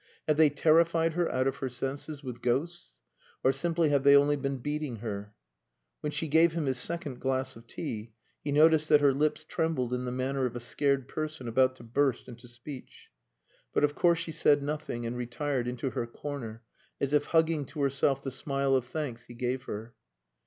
"Have 0.27 0.35
they 0.37 0.49
terrified 0.49 1.13
her 1.13 1.31
out 1.31 1.45
of 1.45 1.57
her 1.57 1.69
senses 1.69 2.23
with 2.23 2.41
ghosts, 2.41 2.97
or 3.43 3.51
simply 3.51 3.89
have 3.89 4.03
they 4.03 4.15
only 4.15 4.35
been 4.35 4.57
beating 4.57 4.95
her?" 4.95 5.35
When 5.99 6.11
she 6.11 6.27
gave 6.27 6.53
him 6.53 6.65
his 6.65 6.79
second 6.79 7.19
glass 7.21 7.55
of 7.55 7.67
tea, 7.67 8.13
he 8.43 8.51
noticed 8.51 8.89
that 8.89 9.01
her 9.01 9.13
lips 9.13 9.43
trembled 9.43 9.93
in 9.93 10.05
the 10.05 10.11
manner 10.11 10.47
of 10.47 10.55
a 10.55 10.59
scared 10.59 11.07
person 11.07 11.47
about 11.47 11.75
to 11.75 11.83
burst 11.83 12.27
into 12.27 12.47
speech. 12.47 13.09
But 13.73 13.83
of 13.83 13.93
course 13.93 14.17
she 14.17 14.31
said 14.31 14.63
nothing, 14.63 15.05
and 15.05 15.15
retired 15.15 15.67
into 15.67 15.91
her 15.91 16.07
corner, 16.07 16.63
as 16.99 17.13
if 17.13 17.25
hugging 17.25 17.63
to 17.67 17.81
herself 17.83 18.23
the 18.23 18.31
smile 18.31 18.75
of 18.75 18.87
thanks 18.87 19.25
he 19.25 19.35
gave 19.35 19.65
her. 19.65 19.93